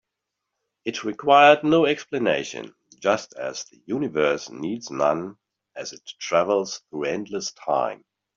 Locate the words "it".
0.83-1.03, 5.93-6.01